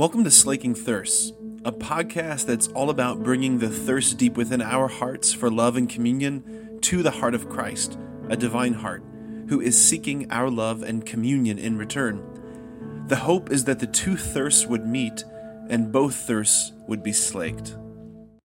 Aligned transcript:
Welcome 0.00 0.24
to 0.24 0.30
Slaking 0.30 0.74
Thirsts, 0.74 1.34
a 1.62 1.70
podcast 1.70 2.46
that's 2.46 2.68
all 2.68 2.88
about 2.88 3.22
bringing 3.22 3.58
the 3.58 3.68
thirst 3.68 4.16
deep 4.16 4.34
within 4.34 4.62
our 4.62 4.88
hearts 4.88 5.30
for 5.34 5.50
love 5.50 5.76
and 5.76 5.90
communion 5.90 6.78
to 6.80 7.02
the 7.02 7.10
heart 7.10 7.34
of 7.34 7.50
Christ, 7.50 7.98
a 8.30 8.34
divine 8.34 8.72
heart, 8.72 9.04
who 9.50 9.60
is 9.60 9.76
seeking 9.76 10.32
our 10.32 10.48
love 10.48 10.82
and 10.82 11.04
communion 11.04 11.58
in 11.58 11.76
return. 11.76 13.04
The 13.08 13.16
hope 13.16 13.50
is 13.50 13.64
that 13.64 13.78
the 13.78 13.86
two 13.86 14.16
thirsts 14.16 14.66
would 14.66 14.86
meet 14.86 15.22
and 15.68 15.92
both 15.92 16.14
thirsts 16.14 16.72
would 16.88 17.02
be 17.02 17.12
slaked. 17.12 17.76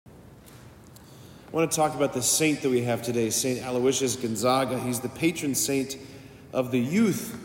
I 0.07 0.11
want 1.51 1.69
to 1.69 1.77
talk 1.77 1.97
about 1.97 2.13
the 2.13 2.23
saint 2.23 2.63
that 2.63 2.71
we 2.71 2.83
have 2.83 3.03
today, 3.03 3.31
Saint 3.31 3.67
Aloysius 3.67 4.15
Gonzaga. 4.15 4.79
He's 4.79 5.01
the 5.01 5.09
patron 5.09 5.57
saint 5.57 5.97
of 6.53 6.71
the 6.71 6.79
youth. 6.79 7.37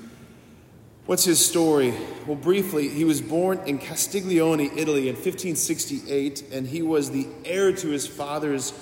What's 1.08 1.24
his 1.24 1.44
story? 1.44 1.94
Well, 2.26 2.36
briefly, 2.36 2.90
he 2.90 3.06
was 3.06 3.22
born 3.22 3.62
in 3.66 3.78
Castiglione, 3.78 4.72
Italy 4.76 5.08
in 5.08 5.16
1568, 5.16 6.44
and 6.52 6.68
he 6.68 6.82
was 6.82 7.12
the 7.12 7.30
heir 7.46 7.72
to 7.72 7.88
his 7.88 8.06
father's 8.06 8.74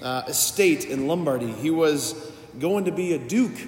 uh, 0.00 0.22
estate 0.28 0.84
in 0.84 1.08
Lombardy. 1.08 1.50
He 1.50 1.70
was 1.70 2.30
going 2.60 2.84
to 2.84 2.92
be 2.92 3.14
a 3.14 3.18
duke. 3.18 3.58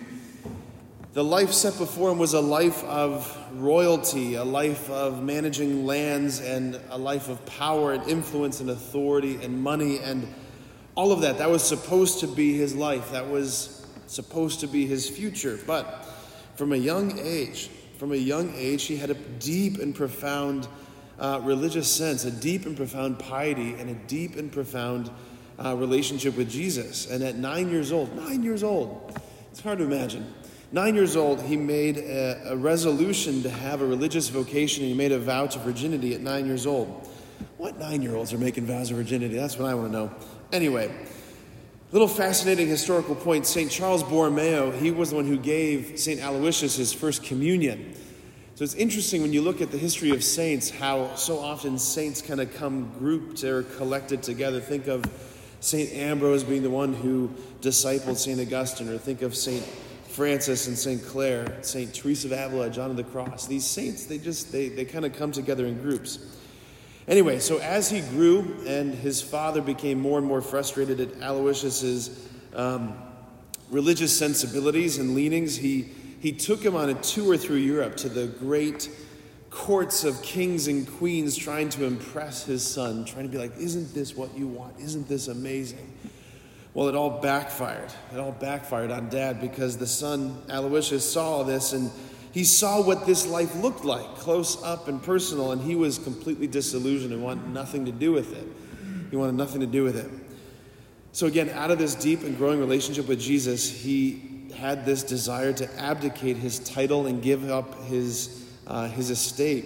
The 1.15 1.25
life 1.25 1.51
set 1.51 1.77
before 1.77 2.13
him 2.13 2.19
was 2.19 2.35
a 2.35 2.41
life 2.41 2.85
of 2.85 3.37
royalty, 3.55 4.37
a 4.37 4.45
life 4.45 4.89
of 4.91 5.21
managing 5.21 5.85
lands, 5.85 6.39
and 6.39 6.81
a 6.91 6.99
life 6.99 7.29
of 7.29 7.45
power 7.47 7.95
and 7.95 8.09
influence 8.09 8.61
and 8.61 8.71
authority 8.71 9.43
and 9.43 9.61
money 9.61 9.99
and 9.99 10.33
all 10.95 11.11
of 11.11 11.23
that. 11.23 11.39
That 11.39 11.51
was 11.51 11.65
supposed 11.65 12.21
to 12.21 12.29
be 12.29 12.57
his 12.57 12.77
life. 12.77 13.11
That 13.11 13.29
was 13.29 13.85
supposed 14.07 14.61
to 14.61 14.69
be 14.69 14.87
his 14.87 15.11
future. 15.11 15.59
But 15.67 16.07
from 16.55 16.73
a 16.73 16.77
young 16.77 17.19
age, 17.19 17.71
from 17.99 18.13
a 18.13 18.17
young 18.17 18.55
age, 18.55 18.85
he 18.85 18.97
had 18.97 19.11
a 19.11 19.15
deep 19.15 19.79
and 19.79 19.93
profound 19.93 20.69
uh, 21.19 21.41
religious 21.43 21.91
sense, 21.91 22.25
a 22.25 22.31
deep 22.31 22.65
and 22.65 22.77
profound 22.77 23.19
piety, 23.19 23.75
and 23.75 23.91
a 23.91 23.95
deep 24.07 24.37
and 24.37 24.53
profound 24.53 25.11
uh, 25.59 25.75
relationship 25.77 26.37
with 26.37 26.49
Jesus. 26.49 27.11
And 27.11 27.25
at 27.25 27.35
nine 27.35 27.71
years 27.71 27.91
old, 27.91 28.15
nine 28.15 28.45
years 28.45 28.63
old, 28.63 29.21
it's 29.51 29.61
hard 29.61 29.79
to 29.79 29.85
imagine. 29.85 30.33
Nine 30.71 30.95
years 30.95 31.17
old, 31.17 31.43
he 31.43 31.57
made 31.57 31.99
a, 31.99 32.53
a 32.53 32.57
resolution 32.57 33.43
to 33.43 33.51
have 33.51 33.81
a 33.81 33.87
religious 33.87 34.29
vocation, 34.29 34.85
and 34.85 34.93
he 34.93 34.97
made 34.97 35.11
a 35.11 35.19
vow 35.19 35.47
to 35.47 35.59
virginity 35.59 36.15
at 36.15 36.21
nine 36.21 36.47
years 36.47 36.67
old. 36.67 37.09
What 37.57 37.79
nine 37.81 38.01
year 38.01 38.15
olds 38.15 38.33
are 38.33 38.39
making 38.39 38.67
vows 38.67 38.93
of 38.93 38.97
virginity? 38.97 39.35
That's 39.35 39.59
what 39.59 39.69
I 39.69 39.75
want 39.75 39.89
to 39.89 39.93
know. 39.93 40.15
Anyway, 40.53 40.95
Little 41.91 42.07
fascinating 42.07 42.69
historical 42.69 43.15
point 43.15 43.47
St. 43.47 43.71
Charles 43.71 44.03
Borromeo, 44.03 44.71
he 44.73 44.91
was 44.91 45.09
the 45.09 45.17
one 45.17 45.25
who 45.25 45.39
gave 45.39 45.99
St. 45.99 46.21
Aloysius 46.21 46.77
his 46.77 46.93
first 46.93 47.23
communion. 47.23 47.95
So 48.57 48.65
it's 48.65 48.75
interesting 48.75 49.23
when 49.23 49.33
you 49.33 49.41
look 49.41 49.63
at 49.63 49.71
the 49.71 49.79
history 49.79 50.11
of 50.11 50.23
saints, 50.23 50.69
how 50.69 51.15
so 51.15 51.39
often 51.39 51.79
saints 51.79 52.21
kind 52.21 52.43
of 52.43 52.53
come 52.53 52.93
grouped 52.99 53.43
or 53.43 53.63
collected 53.63 54.23
together. 54.23 54.61
Think 54.61 54.87
of 54.87 55.03
St. 55.61 55.91
Ambrose 55.95 56.45
being 56.45 56.63
the 56.63 56.69
one 56.69 56.93
who 56.93 57.31
discipled 57.63 58.19
St. 58.19 58.39
Augustine, 58.39 58.91
or 58.91 58.99
think 58.99 59.23
of 59.23 59.35
St. 59.35 59.65
Francis 60.09 60.67
and 60.67 60.77
St. 60.77 61.03
Clare, 61.03 61.57
St. 61.63 61.95
Teresa 61.95 62.27
of 62.27 62.33
Avila, 62.33 62.69
John 62.69 62.91
of 62.91 62.99
the 62.99 63.05
Cross. 63.05 63.47
These 63.47 63.65
saints, 63.65 64.05
they 64.05 64.19
just, 64.19 64.53
they, 64.53 64.69
they 64.69 64.85
kind 64.85 65.07
of 65.07 65.15
come 65.15 65.33
together 65.33 65.65
in 65.65 65.81
groups. 65.81 66.19
Anyway, 67.09 67.39
so 67.39 67.59
as 67.59 67.89
he 67.89 68.03
grew 68.03 68.55
and 68.67 68.95
his 68.95 69.23
father 69.23 69.63
became 69.63 69.99
more 69.99 70.19
and 70.19 70.27
more 70.27 70.43
frustrated 70.43 71.01
at 71.01 71.09
Aloysius's 71.23 72.29
um, 72.55 72.95
religious 73.71 74.17
sensibilities 74.17 74.99
and 74.99 75.15
leanings, 75.15 75.57
he, 75.57 75.89
he 76.21 76.33
took 76.33 76.63
him 76.63 76.77
on 76.77 76.91
a 76.91 76.95
tour 76.95 77.39
through 77.39 77.57
Europe 77.57 77.97
to 77.97 78.11
the 78.11 78.27
great 78.27 78.91
courts 79.49 80.05
of 80.05 80.21
kings 80.23 80.69
and 80.69 80.87
queens 80.99 81.35
trying 81.35 81.71
to 81.71 81.85
impress 81.85 82.45
his 82.45 82.67
son, 82.67 83.07
trying 83.07 83.25
to 83.25 83.31
be 83.31 83.39
like, 83.39 83.57
Isn't 83.57 83.95
this 83.95 84.15
what 84.15 84.37
you 84.37 84.47
want? 84.47 84.79
Isn't 84.79 85.09
this 85.09 85.29
amazing? 85.29 85.91
Well, 86.75 86.89
it 86.89 86.95
all 86.95 87.23
backfired. 87.23 87.91
It 88.13 88.19
all 88.19 88.33
backfired 88.33 88.91
on 88.91 89.09
dad 89.09 89.41
because 89.41 89.79
the 89.79 89.87
son, 89.87 90.43
Aloysius, 90.51 91.11
saw 91.11 91.43
this 91.43 91.73
and 91.73 91.91
he 92.33 92.45
saw 92.45 92.83
what 92.83 93.07
this 93.07 93.27
life 93.27 93.55
looked 93.57 93.85
like, 93.85 94.07
close 94.17 94.63
up 94.63 94.89
and 94.89 95.03
personal, 95.03 95.53
and 95.53 95.63
he 95.63 95.75
was 95.75 95.99
completely 95.99 96.47
disillusioned 96.47 97.13
and 97.13 97.23
wanted 97.23 97.49
nothing 97.49 97.87
to 97.87 97.93
do 97.93 98.13
with 98.13 98.37
it. 98.37 98.47
He 99.11 99.17
wanted 99.17 99.35
nothing 99.37 99.61
to 99.61 99.67
do 99.67 99.83
with 99.83 99.97
it. 99.97 100.11
So, 101.13 101.27
again, 101.27 101.49
out 101.51 101.71
of 101.71 101.79
this 101.79 101.95
deep 101.95 102.23
and 102.23 102.37
growing 102.37 102.61
relationship 102.61 103.09
with 103.09 103.21
Jesus, 103.21 103.69
he 103.69 104.51
had 104.55 104.85
this 104.85 105.03
desire 105.03 105.53
to 105.55 105.81
abdicate 105.81 106.37
his 106.37 106.59
title 106.59 107.07
and 107.07 107.23
give 107.23 107.49
up 107.49 107.83
his, 107.85 108.47
uh, 108.67 108.89
his 108.89 109.11
estate. 109.11 109.65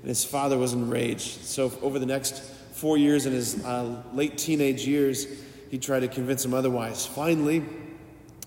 And 0.00 0.08
his 0.08 0.24
father 0.24 0.56
was 0.56 0.72
enraged. 0.72 1.44
So, 1.44 1.72
over 1.82 1.98
the 1.98 2.06
next 2.06 2.40
four 2.72 2.96
years 2.96 3.26
in 3.26 3.32
his 3.32 3.64
uh, 3.64 4.02
late 4.12 4.38
teenage 4.38 4.86
years, 4.86 5.26
he 5.70 5.78
tried 5.78 6.00
to 6.00 6.08
convince 6.08 6.44
him 6.44 6.54
otherwise. 6.54 7.04
Finally, 7.04 7.64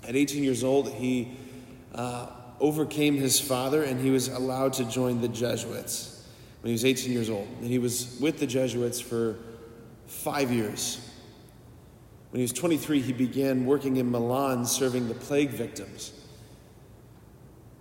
at 0.07 0.15
18 0.15 0.43
years 0.43 0.63
old, 0.63 0.89
he 0.93 1.37
uh, 1.93 2.27
overcame 2.59 3.15
his 3.15 3.39
father 3.39 3.83
and 3.83 3.99
he 3.99 4.11
was 4.11 4.27
allowed 4.27 4.73
to 4.73 4.85
join 4.85 5.21
the 5.21 5.27
Jesuits 5.27 6.25
when 6.61 6.69
he 6.69 6.73
was 6.73 6.85
18 6.85 7.11
years 7.11 7.29
old. 7.29 7.47
And 7.61 7.67
he 7.67 7.79
was 7.79 8.17
with 8.19 8.39
the 8.39 8.47
Jesuits 8.47 8.99
for 8.99 9.37
five 10.07 10.51
years. 10.51 10.99
When 12.31 12.39
he 12.39 12.43
was 12.43 12.53
23, 12.53 13.01
he 13.01 13.13
began 13.13 13.65
working 13.65 13.97
in 13.97 14.11
Milan 14.11 14.65
serving 14.65 15.07
the 15.07 15.15
plague 15.15 15.49
victims. 15.49 16.13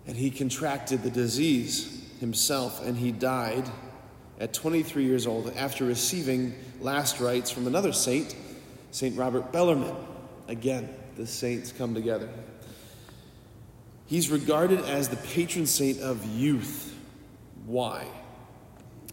And 0.07 0.17
he 0.17 0.31
contracted 0.31 1.03
the 1.03 1.11
disease 1.11 2.11
himself 2.21 2.85
and 2.87 2.97
he 2.97 3.13
died 3.13 3.69
at 4.41 4.53
23 4.53 5.05
years 5.05 5.27
old 5.27 5.53
after 5.57 5.85
receiving 5.85 6.55
last 6.81 7.21
rites 7.21 7.51
from 7.51 7.67
another 7.67 7.93
saint, 7.93 8.35
St. 8.91 9.17
Robert 9.17 9.53
Bellarmine. 9.53 9.97
Again, 10.47 10.89
the 11.17 11.27
saints 11.27 11.73
come 11.73 11.95
together. 11.95 12.29
He's 14.09 14.31
regarded 14.31 14.81
as 14.81 15.11
the 15.11 15.17
patron 15.17 15.67
saint 15.67 16.01
of 16.01 16.25
youth. 16.25 16.97
Why? 17.67 18.07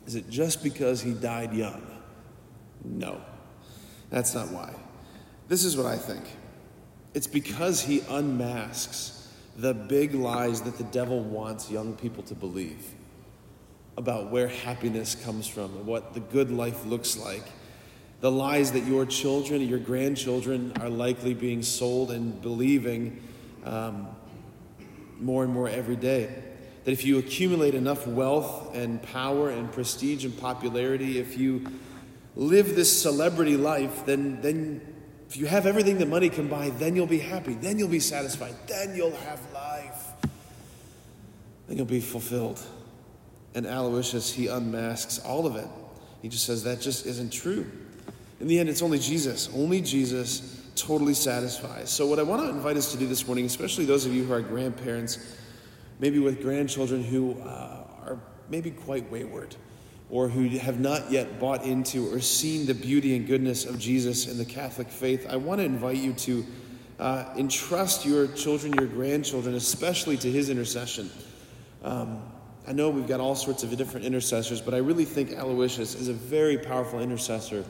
Is 0.07 0.15
it 0.15 0.29
just 0.29 0.63
because 0.63 1.01
he 1.01 1.11
died 1.13 1.53
young? 1.53 1.85
No, 2.83 3.19
that's 4.09 4.33
not 4.33 4.49
why. 4.51 4.73
This 5.49 5.65
is 5.65 5.75
what 5.75 5.85
I 5.85 5.97
think 5.97 6.23
it's 7.13 7.27
because 7.27 7.81
he 7.81 8.01
unmasks 8.09 9.31
the 9.57 9.73
big 9.73 10.13
lies 10.13 10.61
that 10.61 10.77
the 10.77 10.83
devil 10.85 11.21
wants 11.21 11.69
young 11.69 11.93
people 11.93 12.23
to 12.23 12.35
believe 12.35 12.93
about 13.97 14.29
where 14.29 14.47
happiness 14.49 15.15
comes 15.15 15.47
from 15.47 15.75
and 15.77 15.85
what 15.85 16.13
the 16.13 16.19
good 16.19 16.51
life 16.51 16.85
looks 16.85 17.17
like. 17.17 17.43
The 18.19 18.31
lies 18.31 18.73
that 18.73 18.85
your 18.85 19.05
children, 19.05 19.61
your 19.61 19.79
grandchildren 19.79 20.73
are 20.81 20.89
likely 20.89 21.33
being 21.33 21.61
sold 21.61 22.11
and 22.11 22.41
believing 22.41 23.21
um, 23.63 24.07
more 25.19 25.43
and 25.43 25.53
more 25.53 25.67
every 25.67 25.95
day. 25.95 26.43
That 26.83 26.91
if 26.91 27.03
you 27.03 27.17
accumulate 27.17 27.73
enough 27.73 28.05
wealth 28.05 28.75
and 28.75 29.01
power 29.01 29.49
and 29.49 29.71
prestige 29.71 30.23
and 30.25 30.37
popularity, 30.37 31.19
if 31.19 31.37
you 31.37 31.65
live 32.35 32.75
this 32.75 33.01
celebrity 33.01 33.57
life, 33.57 34.05
then, 34.05 34.41
then 34.41 34.81
if 35.29 35.37
you 35.37 35.47
have 35.47 35.65
everything 35.65 35.97
that 35.97 36.07
money 36.07 36.29
can 36.29 36.47
buy, 36.47 36.69
then 36.71 36.95
you'll 36.95 37.07
be 37.07 37.19
happy, 37.19 37.53
then 37.53 37.79
you'll 37.79 37.87
be 37.87 37.99
satisfied, 37.99 38.55
then 38.67 38.95
you'll 38.95 39.15
have 39.15 39.41
life, 39.53 40.13
then 41.67 41.77
you'll 41.77 41.85
be 41.85 41.99
fulfilled. 41.99 42.61
And 43.55 43.65
Aloysius, 43.65 44.31
he 44.33 44.47
unmasks 44.47 45.19
all 45.19 45.47
of 45.47 45.55
it. 45.55 45.67
He 46.21 46.29
just 46.29 46.45
says 46.45 46.63
that 46.63 46.81
just 46.81 47.05
isn't 47.05 47.31
true. 47.31 47.65
In 48.39 48.47
the 48.47 48.59
end, 48.59 48.67
it's 48.67 48.81
only 48.81 48.99
Jesus. 48.99 49.49
Only 49.55 49.81
Jesus 49.81 50.54
totally 50.75 51.13
satisfies. 51.13 51.89
So, 51.89 52.05
what 52.05 52.19
I 52.19 52.23
want 52.23 52.41
to 52.43 52.49
invite 52.49 52.77
us 52.77 52.91
to 52.91 52.97
do 52.97 53.07
this 53.07 53.25
morning, 53.25 53.45
especially 53.45 53.85
those 53.85 54.05
of 54.05 54.13
you 54.13 54.23
who 54.23 54.33
are 54.33 54.41
grandparents, 54.41 55.35
maybe 55.99 56.19
with 56.19 56.41
grandchildren 56.41 57.03
who 57.03 57.39
uh, 57.41 57.83
are 58.05 58.19
maybe 58.49 58.71
quite 58.71 59.09
wayward 59.09 59.55
or 60.09 60.27
who 60.27 60.47
have 60.59 60.79
not 60.79 61.09
yet 61.11 61.39
bought 61.39 61.63
into 61.63 62.13
or 62.13 62.19
seen 62.19 62.65
the 62.65 62.73
beauty 62.73 63.15
and 63.15 63.25
goodness 63.25 63.65
of 63.65 63.79
Jesus 63.79 64.27
in 64.27 64.37
the 64.37 64.45
Catholic 64.45 64.87
faith, 64.87 65.25
I 65.29 65.35
want 65.35 65.59
to 65.59 65.65
invite 65.65 65.97
you 65.97 66.13
to 66.13 66.45
uh, 66.99 67.33
entrust 67.37 68.05
your 68.05 68.27
children, 68.27 68.73
your 68.73 68.85
grandchildren, 68.85 69.55
especially 69.55 70.17
to 70.17 70.31
his 70.31 70.49
intercession. 70.49 71.09
Um, 71.83 72.21
I 72.67 72.71
know 72.71 72.89
we've 72.89 73.07
got 73.07 73.19
all 73.19 73.35
sorts 73.35 73.63
of 73.63 73.75
different 73.77 74.05
intercessors, 74.05 74.61
but 74.61 74.73
I 74.73 74.77
really 74.77 75.05
think 75.05 75.31
Aloysius 75.31 75.95
is 75.95 76.07
a 76.07 76.13
very 76.13 76.57
powerful 76.57 76.99
intercessor 76.99 77.65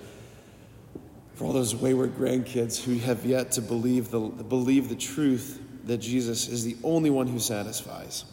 for 1.36 1.46
all 1.46 1.54
those 1.54 1.76
wayward 1.76 2.16
grandkids 2.16 2.84
who 2.84 2.98
have 3.00 3.26
yet 3.26 3.52
to 3.54 3.62
believe 3.62 4.10
the, 4.10 4.20
believe 4.20 4.90
the 4.90 4.96
truth 4.96 5.62
that 5.86 5.98
Jesus 5.98 6.48
is 6.48 6.64
the 6.64 6.78
only 6.84 7.10
one 7.10 7.28
who 7.28 7.40
satisfies. 7.40 8.26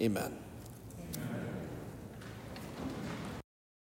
Amen. 0.00 0.45